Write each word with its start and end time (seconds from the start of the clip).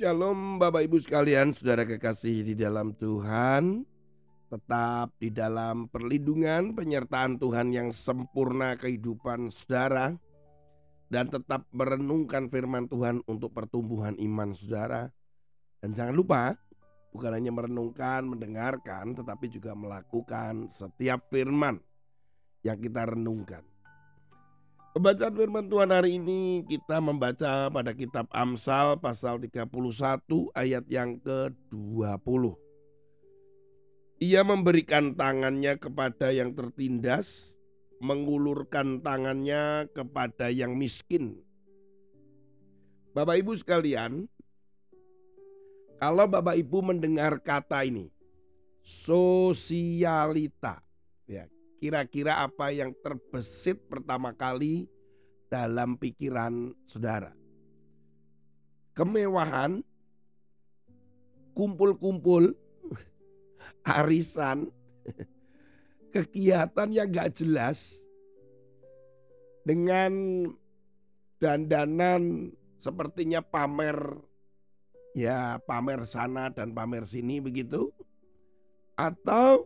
Shalom 0.00 0.56
Bapak 0.56 0.88
Ibu 0.88 0.96
sekalian, 0.96 1.52
saudara 1.52 1.84
kekasih 1.84 2.40
di 2.40 2.56
dalam 2.56 2.96
Tuhan. 2.96 3.84
Tetap 4.48 5.12
di 5.20 5.28
dalam 5.28 5.92
perlindungan 5.92 6.72
penyertaan 6.72 7.36
Tuhan 7.36 7.68
yang 7.68 7.92
sempurna 7.92 8.80
kehidupan 8.80 9.52
saudara. 9.52 10.16
Dan 11.04 11.28
tetap 11.28 11.68
merenungkan 11.76 12.48
firman 12.48 12.88
Tuhan 12.88 13.20
untuk 13.28 13.52
pertumbuhan 13.52 14.16
iman 14.16 14.56
saudara. 14.56 15.04
Dan 15.84 15.92
jangan 15.92 16.16
lupa, 16.16 16.56
bukan 17.12 17.36
hanya 17.36 17.52
merenungkan, 17.52 18.24
mendengarkan, 18.24 19.12
tetapi 19.12 19.52
juga 19.52 19.76
melakukan 19.76 20.72
setiap 20.72 21.28
firman 21.28 21.76
yang 22.64 22.80
kita 22.80 23.04
renungkan. 23.04 23.60
Pembacaan 24.90 25.38
firman 25.38 25.70
Tuhan 25.70 25.94
hari 25.94 26.18
ini 26.18 26.66
kita 26.66 26.98
membaca 26.98 27.70
pada 27.70 27.94
kitab 27.94 28.26
Amsal 28.34 28.98
pasal 28.98 29.38
31 29.38 29.70
ayat 30.50 30.82
yang 30.90 31.14
ke-20. 31.22 32.58
Ia 34.18 34.42
memberikan 34.42 35.14
tangannya 35.14 35.78
kepada 35.78 36.34
yang 36.34 36.58
tertindas, 36.58 37.54
mengulurkan 38.02 38.98
tangannya 38.98 39.86
kepada 39.94 40.50
yang 40.50 40.74
miskin. 40.74 41.38
Bapak 43.14 43.46
Ibu 43.46 43.62
sekalian, 43.62 44.26
kalau 46.02 46.26
Bapak 46.26 46.58
Ibu 46.58 46.82
mendengar 46.82 47.38
kata 47.38 47.86
ini, 47.86 48.10
sosialita, 48.82 50.82
kira-kira 51.80 52.44
apa 52.44 52.68
yang 52.68 52.92
terbesit 53.00 53.80
pertama 53.88 54.36
kali 54.36 54.84
dalam 55.48 55.96
pikiran 55.96 56.76
saudara? 56.84 57.32
Kemewahan, 58.92 59.80
kumpul-kumpul, 61.56 62.52
arisan, 63.96 64.68
kegiatan 66.14 66.88
yang 66.92 67.08
gak 67.08 67.40
jelas 67.40 67.96
dengan 69.64 70.44
dandanan 71.40 72.52
sepertinya 72.80 73.40
pamer 73.40 73.96
ya 75.16 75.60
pamer 75.64 76.04
sana 76.04 76.52
dan 76.52 76.72
pamer 76.72 77.04
sini 77.08 77.40
begitu 77.40 77.92
atau 78.96 79.64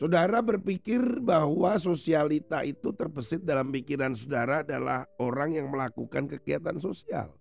Saudara 0.00 0.40
berpikir 0.40 1.20
bahwa 1.20 1.76
sosialita 1.76 2.64
itu 2.64 2.88
terbesit 2.96 3.44
dalam 3.44 3.68
pikiran 3.68 4.16
saudara 4.16 4.64
adalah 4.64 5.04
orang 5.20 5.60
yang 5.60 5.68
melakukan 5.68 6.24
kegiatan 6.24 6.80
sosial. 6.80 7.36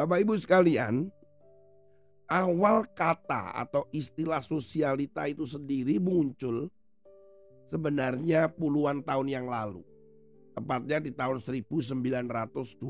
Bapak 0.00 0.24
Ibu 0.24 0.32
sekalian, 0.40 1.12
awal 2.24 2.88
kata 2.96 3.52
atau 3.68 3.84
istilah 3.92 4.40
sosialita 4.40 5.28
itu 5.28 5.44
sendiri 5.44 6.00
muncul 6.00 6.72
sebenarnya 7.68 8.48
puluhan 8.48 9.04
tahun 9.04 9.28
yang 9.28 9.44
lalu. 9.52 9.84
Tepatnya 10.56 11.04
di 11.04 11.12
tahun 11.12 11.36
1928. 11.36 12.80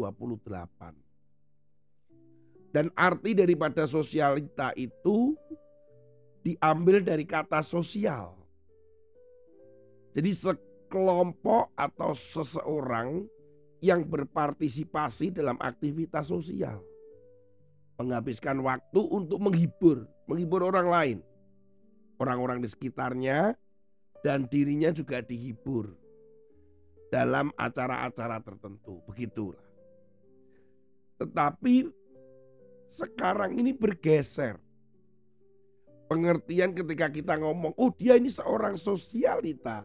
Dan 2.70 2.94
arti 2.94 3.34
daripada 3.34 3.90
sosialita 3.90 4.70
itu 4.78 5.34
diambil 6.44 7.00
dari 7.00 7.24
kata 7.24 7.64
sosial. 7.64 8.36
Jadi 10.12 10.30
sekelompok 10.30 11.72
atau 11.74 12.12
seseorang 12.12 13.26
yang 13.80 14.04
berpartisipasi 14.04 15.32
dalam 15.34 15.58
aktivitas 15.58 16.28
sosial. 16.30 16.78
Menghabiskan 17.98 18.60
waktu 18.62 19.00
untuk 19.00 19.40
menghibur, 19.40 20.04
menghibur 20.28 20.60
orang 20.68 20.88
lain. 20.92 21.18
Orang-orang 22.20 22.62
di 22.62 22.68
sekitarnya 22.70 23.58
dan 24.22 24.46
dirinya 24.46 24.94
juga 24.94 25.18
dihibur 25.18 25.90
dalam 27.10 27.50
acara-acara 27.58 28.38
tertentu. 28.44 29.02
Begitulah. 29.10 29.62
Tetapi 31.18 31.90
sekarang 32.94 33.58
ini 33.58 33.74
bergeser 33.74 34.63
pengertian 36.14 36.70
ketika 36.78 37.10
kita 37.10 37.34
ngomong, 37.42 37.74
oh 37.74 37.90
dia 37.90 38.14
ini 38.14 38.30
seorang 38.30 38.78
sosialita. 38.78 39.82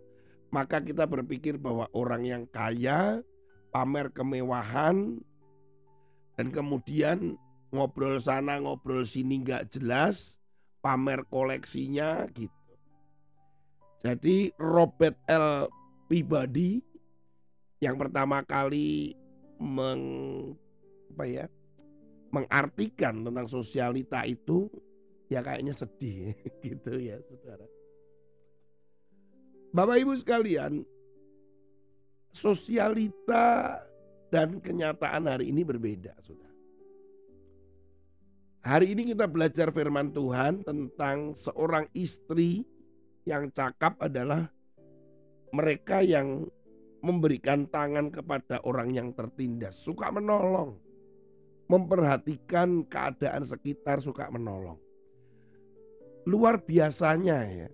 Maka 0.53 0.77
kita 0.77 1.09
berpikir 1.09 1.57
bahwa 1.57 1.89
orang 1.97 2.21
yang 2.21 2.43
kaya, 2.45 3.25
pamer 3.73 4.13
kemewahan, 4.13 5.17
dan 6.37 6.53
kemudian 6.53 7.33
ngobrol 7.73 8.21
sana 8.21 8.61
ngobrol 8.61 9.01
sini 9.01 9.41
nggak 9.41 9.73
jelas, 9.73 10.37
pamer 10.85 11.25
koleksinya 11.33 12.29
gitu. 12.37 12.53
Jadi 14.05 14.53
Robert 14.61 15.17
L. 15.25 15.65
Peabody 16.09 16.81
yang 17.77 17.93
pertama 17.97 18.41
kali 18.41 19.13
meng, 19.61 20.01
apa 21.13 21.25
ya, 21.29 21.45
mengartikan 22.33 23.21
tentang 23.21 23.45
sosialita 23.45 24.25
itu 24.25 24.65
ya 25.29 25.45
kayaknya 25.45 25.71
sedih 25.77 26.33
gitu 26.65 26.93
ya 26.97 27.21
saudara. 27.23 27.65
Bapak 29.69 30.01
Ibu 30.01 30.17
sekalian, 30.17 30.81
sosialita 32.33 33.77
dan 34.33 34.57
kenyataan 34.57 35.29
hari 35.29 35.53
ini 35.53 35.61
berbeda, 35.61 36.17
saudara. 36.25 36.57
Hari 38.65 38.97
ini 38.97 39.13
kita 39.13 39.29
belajar 39.29 39.69
firman 39.69 40.09
Tuhan 40.09 40.65
tentang 40.65 41.37
seorang 41.37 41.85
istri 41.93 42.65
yang 43.29 43.53
cakap 43.53 43.93
adalah 44.01 44.49
mereka 45.53 46.01
yang 46.01 46.49
memberikan 47.05 47.69
tangan 47.69 48.09
kepada 48.09 48.59
orang 48.65 48.89
yang 48.97 49.13
tertindas, 49.13 49.77
suka 49.77 50.09
menolong, 50.09 50.81
memperhatikan 51.69 52.83
keadaan 52.89 53.45
sekitar, 53.45 54.01
suka 54.01 54.27
menolong 54.33 54.88
luar 56.29 56.61
biasanya 56.61 57.41
ya. 57.49 57.69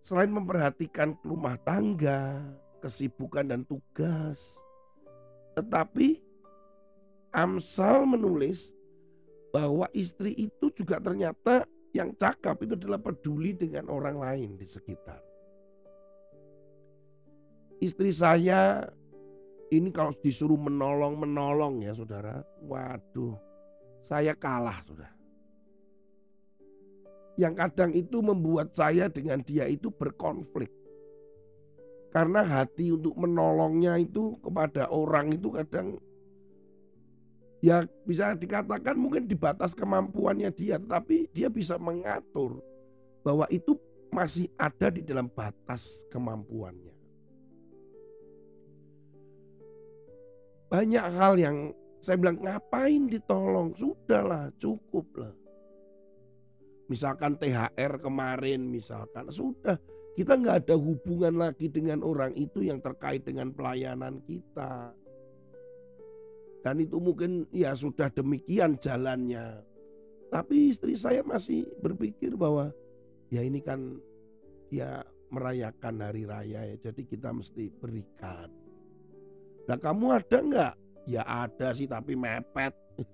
Selain 0.00 0.32
memperhatikan 0.32 1.16
rumah 1.20 1.60
tangga, 1.60 2.40
kesibukan 2.80 3.44
dan 3.44 3.68
tugas. 3.68 4.40
Tetapi 5.56 6.20
Amsal 7.34 8.06
menulis 8.06 8.72
bahwa 9.50 9.90
istri 9.90 10.32
itu 10.38 10.70
juga 10.70 11.02
ternyata 11.02 11.66
yang 11.94 12.14
cakap 12.14 12.62
itu 12.62 12.74
adalah 12.78 12.98
peduli 12.98 13.54
dengan 13.54 13.90
orang 13.90 14.18
lain 14.18 14.50
di 14.54 14.66
sekitar. 14.66 15.18
Istri 17.82 18.10
saya 18.14 18.86
ini 19.74 19.90
kalau 19.90 20.14
disuruh 20.22 20.58
menolong-menolong 20.58 21.82
ya 21.82 21.92
saudara, 21.94 22.38
waduh 22.62 23.34
saya 24.06 24.36
kalah 24.38 24.78
saudara 24.86 25.13
yang 27.34 27.54
kadang 27.58 27.90
itu 27.90 28.22
membuat 28.22 28.74
saya 28.74 29.10
dengan 29.10 29.42
dia 29.42 29.66
itu 29.66 29.90
berkonflik. 29.90 30.70
Karena 32.14 32.46
hati 32.46 32.94
untuk 32.94 33.18
menolongnya 33.18 33.98
itu 33.98 34.38
kepada 34.38 34.86
orang 34.86 35.34
itu 35.34 35.50
kadang 35.50 35.98
ya 37.58 37.82
bisa 38.06 38.38
dikatakan 38.38 38.94
mungkin 38.94 39.26
di 39.26 39.34
batas 39.34 39.74
kemampuannya 39.74 40.54
dia, 40.54 40.78
tapi 40.78 41.26
dia 41.34 41.50
bisa 41.50 41.74
mengatur 41.74 42.62
bahwa 43.26 43.50
itu 43.50 43.74
masih 44.14 44.46
ada 44.54 44.94
di 44.94 45.02
dalam 45.02 45.26
batas 45.26 46.06
kemampuannya. 46.14 46.94
Banyak 50.70 51.06
hal 51.18 51.34
yang 51.34 51.74
saya 51.98 52.14
bilang 52.14 52.38
ngapain 52.46 53.10
ditolong, 53.10 53.74
sudahlah 53.74 54.54
cukuplah 54.62 55.34
misalkan 56.88 57.36
THR 57.40 58.00
kemarin 58.00 58.68
misalkan. 58.68 59.28
Sudah 59.32 59.78
kita 60.14 60.38
nggak 60.38 60.68
ada 60.68 60.76
hubungan 60.78 61.34
lagi 61.40 61.66
dengan 61.72 62.04
orang 62.04 62.32
itu 62.36 62.62
yang 62.62 62.78
terkait 62.78 63.24
dengan 63.24 63.50
pelayanan 63.50 64.20
kita. 64.24 64.92
Dan 66.64 66.80
itu 66.80 66.96
mungkin 66.96 67.44
ya 67.52 67.76
sudah 67.76 68.08
demikian 68.12 68.80
jalannya. 68.80 69.60
Tapi 70.32 70.72
istri 70.72 70.96
saya 70.96 71.20
masih 71.20 71.68
berpikir 71.84 72.34
bahwa 72.34 72.72
ya 73.28 73.44
ini 73.44 73.60
kan 73.60 74.00
dia 74.72 75.04
merayakan 75.28 76.02
hari 76.02 76.24
raya 76.24 76.62
ya 76.72 76.76
jadi 76.90 77.02
kita 77.04 77.30
mesti 77.30 77.68
berikan. 77.78 78.48
Nah 79.68 79.76
kamu 79.76 80.06
ada 80.24 80.38
nggak? 80.40 80.74
Ya 81.04 81.20
ada 81.28 81.76
sih 81.76 81.84
tapi 81.84 82.16
mepet. 82.16 82.72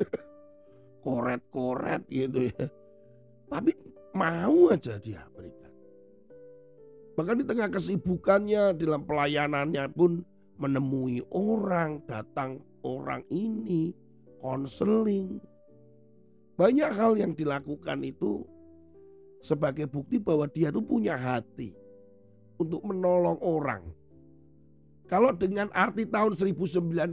Koret-koret 1.05 2.05
gitu 2.12 2.52
ya 2.52 2.69
tapi 3.50 3.75
mau 4.14 4.70
aja 4.70 4.97
dia 5.02 5.26
berikan. 5.35 5.75
Bahkan 7.19 7.37
di 7.43 7.44
tengah 7.44 7.69
kesibukannya 7.69 8.79
dalam 8.79 9.02
pelayanannya 9.05 9.91
pun 9.93 10.23
menemui 10.56 11.26
orang, 11.35 11.99
datang 12.06 12.62
orang 12.87 13.26
ini, 13.29 13.91
konseling. 14.38 15.43
Banyak 16.55 16.91
hal 16.93 17.19
yang 17.19 17.32
dilakukan 17.35 18.05
itu 18.06 18.47
sebagai 19.41 19.88
bukti 19.88 20.20
bahwa 20.20 20.44
dia 20.46 20.69
tuh 20.69 20.85
punya 20.85 21.17
hati 21.17 21.73
untuk 22.61 22.85
menolong 22.85 23.41
orang. 23.41 23.82
Kalau 25.08 25.35
dengan 25.35 25.73
arti 25.75 26.06
tahun 26.06 26.38
1928, 26.38 27.11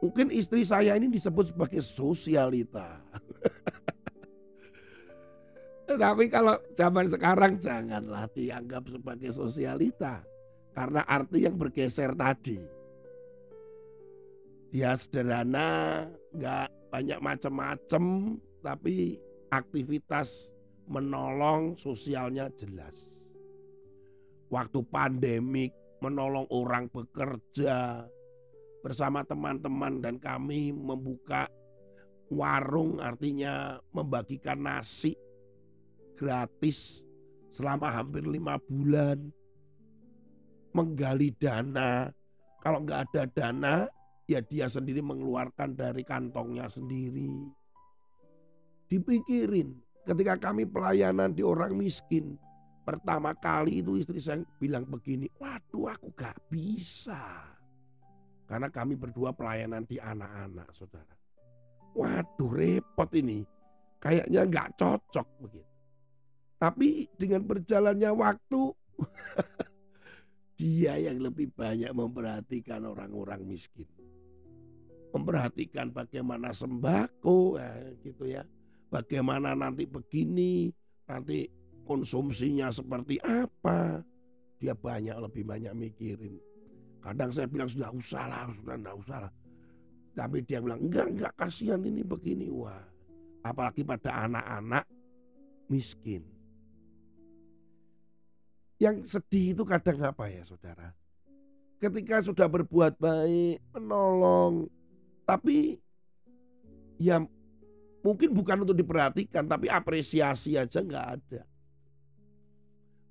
mungkin 0.00 0.26
istri 0.32 0.64
saya 0.64 0.96
ini 0.96 1.10
disebut 1.10 1.52
sebagai 1.52 1.82
sosialita. 1.84 3.02
Tapi 5.96 6.28
kalau 6.28 6.56
zaman 6.76 7.08
sekarang 7.08 7.58
janganlah 7.58 8.28
dianggap 8.32 8.86
sebagai 8.92 9.32
sosialita. 9.32 10.22
Karena 10.76 11.02
arti 11.08 11.48
yang 11.48 11.56
bergeser 11.56 12.12
tadi. 12.12 12.60
Dia 14.70 14.92
sederhana, 14.92 16.04
nggak 16.36 16.92
banyak 16.92 17.18
macam-macam, 17.24 18.36
tapi 18.60 19.16
aktivitas 19.48 20.52
menolong 20.84 21.80
sosialnya 21.80 22.52
jelas. 22.60 23.08
Waktu 24.52 24.84
pandemik 24.92 25.72
menolong 26.04 26.46
orang 26.52 26.92
bekerja 26.92 28.04
bersama 28.84 29.24
teman-teman 29.26 29.98
dan 29.98 30.20
kami 30.20 30.70
membuka 30.70 31.50
warung 32.30 33.02
artinya 33.02 33.80
membagikan 33.90 34.62
nasi 34.62 35.16
gratis 36.16 37.04
selama 37.52 37.92
hampir 37.92 38.24
lima 38.24 38.56
bulan 38.58 39.20
menggali 40.76 41.32
dana. 41.36 42.12
Kalau 42.60 42.82
nggak 42.82 43.00
ada 43.08 43.22
dana, 43.30 43.74
ya 44.26 44.42
dia 44.42 44.66
sendiri 44.66 45.00
mengeluarkan 45.00 45.78
dari 45.78 46.02
kantongnya 46.02 46.66
sendiri. 46.66 47.30
Dipikirin, 48.90 49.78
ketika 50.02 50.50
kami 50.50 50.66
pelayanan 50.66 51.30
di 51.30 51.46
orang 51.46 51.78
miskin, 51.78 52.34
pertama 52.82 53.34
kali 53.38 53.82
itu 53.82 53.98
istri 53.98 54.18
saya 54.18 54.42
bilang 54.58 54.86
begini, 54.86 55.30
waduh 55.38 55.94
aku 55.94 56.10
gak 56.14 56.38
bisa. 56.50 57.18
Karena 58.46 58.70
kami 58.70 58.94
berdua 58.94 59.34
pelayanan 59.34 59.82
di 59.86 59.98
anak-anak 59.98 60.70
saudara. 60.70 61.14
Waduh 61.98 62.50
repot 62.50 63.10
ini, 63.18 63.42
kayaknya 63.98 64.46
nggak 64.46 64.68
cocok 64.78 65.26
begitu. 65.42 65.75
Tapi 66.56 67.08
dengan 67.20 67.44
berjalannya 67.44 68.10
waktu, 68.16 68.62
Dia 70.56 70.96
yang 70.96 71.20
lebih 71.20 71.52
banyak 71.52 71.92
memperhatikan 71.92 72.88
orang-orang 72.88 73.44
miskin. 73.44 73.84
Memperhatikan 75.12 75.92
bagaimana 75.92 76.52
sembako 76.52 77.60
ya, 77.60 77.72
gitu 78.00 78.24
ya. 78.24 78.42
Bagaimana 78.88 79.52
nanti 79.52 79.84
begini, 79.84 80.72
nanti 81.04 81.44
konsumsinya 81.84 82.72
seperti 82.72 83.20
apa. 83.20 84.00
Dia 84.56 84.72
banyak 84.72 85.16
lebih 85.28 85.44
banyak 85.44 85.76
mikirin. 85.76 86.40
Kadang 87.04 87.28
saya 87.28 87.46
bilang 87.52 87.68
sudah 87.68 87.92
usah 87.92 88.24
lah, 88.24 88.48
sudah 88.56 88.76
enggak 88.80 88.96
usah 88.96 89.18
lah. 89.28 89.32
Tapi 90.16 90.40
dia 90.48 90.64
bilang 90.64 90.80
enggak, 90.80 91.06
enggak 91.12 91.32
kasihan 91.36 91.84
ini 91.84 92.00
begini. 92.00 92.48
Wah, 92.48 92.80
apalagi 93.44 93.84
pada 93.84 94.24
anak-anak 94.24 94.88
miskin. 95.68 96.24
Yang 98.76 99.16
sedih 99.16 99.56
itu 99.56 99.62
kadang 99.64 99.96
apa 100.04 100.28
ya 100.28 100.44
saudara? 100.44 100.92
Ketika 101.80 102.20
sudah 102.20 102.48
berbuat 102.48 103.00
baik, 103.00 103.60
menolong, 103.72 104.68
tapi 105.24 105.80
ya 107.00 107.20
mungkin 108.04 108.32
bukan 108.36 108.64
untuk 108.64 108.76
diperhatikan, 108.76 109.48
tapi 109.48 109.68
apresiasi 109.72 110.60
aja 110.60 110.80
nggak 110.80 111.06
ada. 111.20 111.42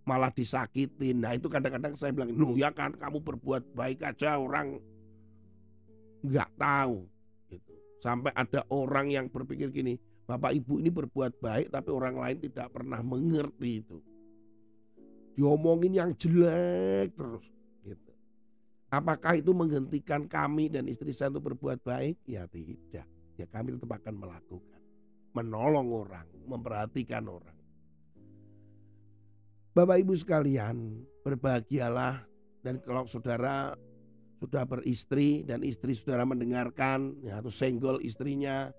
Malah 0.06 0.30
disakitin. 0.30 1.18
Nah 1.18 1.34
itu 1.34 1.50
kadang-kadang 1.50 1.98
saya 1.98 2.14
bilang, 2.14 2.30
nu 2.30 2.54
ya 2.58 2.70
kan 2.70 2.94
kamu 2.94 3.26
berbuat 3.26 3.74
baik 3.74 4.06
aja 4.06 4.38
orang 4.38 4.78
nggak 6.22 6.50
tahu. 6.58 7.10
Gitu. 7.50 7.74
Sampai 8.02 8.34
ada 8.38 8.62
orang 8.70 9.10
yang 9.10 9.26
berpikir 9.30 9.74
gini, 9.74 9.98
Bapak 10.30 10.54
Ibu 10.58 10.78
ini 10.82 10.90
berbuat 10.94 11.42
baik 11.42 11.74
tapi 11.74 11.90
orang 11.90 12.18
lain 12.18 12.38
tidak 12.42 12.70
pernah 12.74 13.02
mengerti 13.02 13.82
itu 13.82 13.98
diomongin 15.36 15.94
yang 15.94 16.12
jelek 16.16 17.12
terus 17.14 17.46
gitu. 17.84 18.12
Apakah 18.90 19.36
itu 19.36 19.52
menghentikan 19.52 20.26
kami 20.26 20.72
dan 20.72 20.88
istri 20.88 21.12
saya 21.12 21.36
untuk 21.36 21.54
berbuat 21.54 21.84
baik? 21.84 22.24
Ya 22.26 22.48
tidak. 22.48 23.06
Ya 23.36 23.46
kami 23.52 23.76
tetap 23.76 24.00
akan 24.00 24.16
melakukan. 24.16 24.82
Menolong 25.36 25.92
orang, 25.92 26.28
memperhatikan 26.48 27.28
orang. 27.28 27.56
Bapak 29.76 30.00
Ibu 30.00 30.16
sekalian, 30.16 31.04
berbahagialah 31.28 32.24
dan 32.64 32.80
kalau 32.80 33.04
saudara 33.12 33.76
sudah 34.40 34.64
beristri 34.64 35.44
dan 35.44 35.68
istri 35.68 35.92
saudara 35.92 36.24
mendengarkan 36.24 37.20
ya 37.20 37.44
atau 37.44 37.52
senggol 37.52 38.00
istrinya 38.00 38.72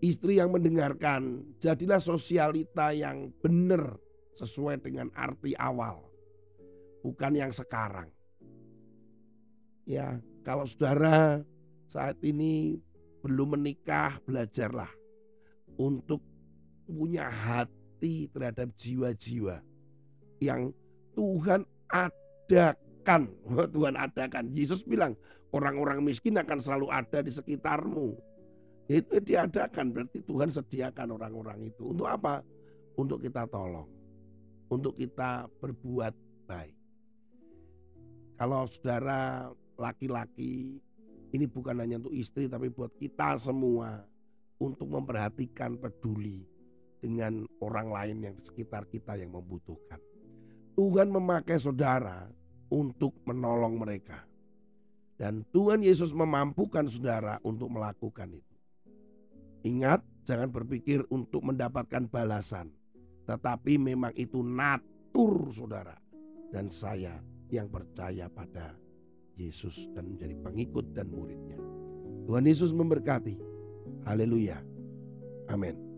istri 0.00 0.40
yang 0.40 0.52
mendengarkan 0.52 1.44
jadilah 1.60 2.00
sosialita 2.00 2.96
yang 2.96 3.28
benar 3.44 4.00
sesuai 4.40 4.80
dengan 4.80 5.12
arti 5.12 5.52
awal, 5.60 6.00
bukan 7.04 7.32
yang 7.36 7.52
sekarang. 7.52 8.08
Ya, 9.84 10.16
kalau 10.40 10.64
saudara 10.64 11.44
saat 11.92 12.16
ini 12.24 12.80
belum 13.20 13.60
menikah, 13.60 14.16
belajarlah 14.24 14.88
untuk 15.76 16.24
punya 16.88 17.28
hati 17.28 18.32
terhadap 18.32 18.72
jiwa-jiwa 18.80 19.60
yang 20.40 20.72
Tuhan 21.12 21.68
adakan. 21.92 23.28
Tuhan 23.76 23.94
adakan. 23.98 24.56
Yesus 24.56 24.80
bilang, 24.88 25.12
orang-orang 25.52 26.00
miskin 26.00 26.40
akan 26.40 26.64
selalu 26.64 26.88
ada 26.88 27.20
di 27.20 27.28
sekitarmu. 27.28 28.16
Itu 28.90 29.22
diadakan, 29.22 29.94
berarti 29.94 30.18
Tuhan 30.24 30.50
sediakan 30.50 31.14
orang-orang 31.14 31.70
itu. 31.70 31.94
Untuk 31.94 32.08
apa? 32.08 32.42
Untuk 32.98 33.22
kita 33.22 33.46
tolong 33.46 33.99
untuk 34.70 34.96
kita 34.96 35.50
berbuat 35.58 36.14
baik. 36.46 36.76
Kalau 38.38 38.64
saudara 38.70 39.50
laki-laki 39.76 40.80
ini 41.30 41.44
bukan 41.46 41.82
hanya 41.82 42.00
untuk 42.00 42.14
istri 42.14 42.48
tapi 42.48 42.72
buat 42.72 42.94
kita 42.96 43.36
semua 43.36 44.00
untuk 44.62 44.88
memperhatikan 44.88 45.76
peduli 45.76 46.46
dengan 47.00 47.48
orang 47.64 47.88
lain 47.90 48.16
yang 48.24 48.34
di 48.36 48.42
sekitar 48.44 48.88
kita 48.88 49.16
yang 49.16 49.32
membutuhkan. 49.32 50.00
Tuhan 50.76 51.08
memakai 51.12 51.56
saudara 51.60 52.28
untuk 52.70 53.16
menolong 53.26 53.76
mereka. 53.76 54.24
Dan 55.20 55.44
Tuhan 55.52 55.84
Yesus 55.84 56.16
memampukan 56.16 56.88
saudara 56.88 57.36
untuk 57.44 57.68
melakukan 57.68 58.32
itu. 58.32 58.56
Ingat, 59.68 60.00
jangan 60.24 60.48
berpikir 60.48 61.04
untuk 61.12 61.44
mendapatkan 61.44 62.08
balasan. 62.08 62.72
Tetapi 63.30 63.78
memang 63.78 64.10
itu 64.18 64.42
natur 64.42 65.54
saudara. 65.54 65.94
Dan 66.50 66.66
saya 66.66 67.14
yang 67.46 67.70
percaya 67.70 68.26
pada 68.26 68.74
Yesus 69.38 69.86
dan 69.94 70.10
menjadi 70.10 70.34
pengikut 70.42 70.90
dan 70.90 71.06
muridnya. 71.06 71.58
Tuhan 72.26 72.42
Yesus 72.42 72.74
memberkati. 72.74 73.38
Haleluya. 74.02 74.58
Amin. 75.46 75.89